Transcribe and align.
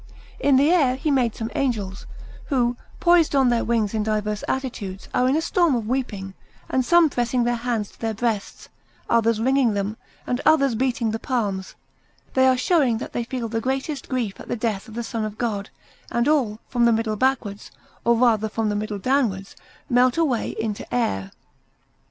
In 0.39 0.55
the 0.55 0.71
air 0.71 0.95
he 0.95 1.11
made 1.11 1.35
some 1.35 1.51
angels, 1.53 2.07
who, 2.45 2.75
poised 2.99 3.35
on 3.35 3.49
their 3.49 3.63
wings 3.63 3.93
in 3.93 4.01
diverse 4.01 4.43
attitudes, 4.47 5.07
are 5.13 5.29
in 5.29 5.35
a 5.35 5.41
storm 5.43 5.75
of 5.75 5.85
weeping; 5.87 6.33
and 6.69 6.83
some 6.83 7.07
pressing 7.07 7.43
their 7.43 7.57
hands 7.57 7.91
to 7.91 7.99
their 7.99 8.15
breasts, 8.15 8.67
others 9.11 9.39
wringing 9.39 9.75
them, 9.75 9.97
and 10.25 10.41
others 10.43 10.73
beating 10.73 11.11
the 11.11 11.19
palms, 11.19 11.75
they 12.33 12.47
are 12.47 12.57
showing 12.57 12.97
that 12.97 13.13
they 13.13 13.23
feel 13.25 13.47
the 13.47 13.61
greatest 13.61 14.09
grief 14.09 14.39
at 14.39 14.47
the 14.47 14.55
death 14.55 14.87
of 14.87 14.95
the 14.95 15.03
Son 15.03 15.23
of 15.23 15.37
God; 15.37 15.69
and 16.09 16.27
all, 16.27 16.59
from 16.67 16.85
the 16.85 16.91
middle 16.91 17.15
backwards, 17.15 17.69
or 18.03 18.15
rather 18.15 18.49
from 18.49 18.69
the 18.69 18.75
middle 18.75 18.97
downwards, 18.97 19.55
melt 19.87 20.17
away 20.17 20.55
into 20.59 20.91
air. 20.91 21.29